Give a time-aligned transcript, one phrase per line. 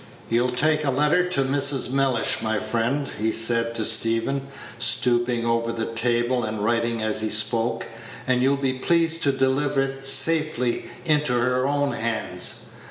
[0.31, 1.91] "You'll take a letter to Mrs.
[1.91, 4.47] Mellish, my friend," he said to Stephen,
[4.79, 7.85] stooping over the table and writing as he spoke,
[8.25, 12.69] "and you'll please to deliver it safely into her own hands.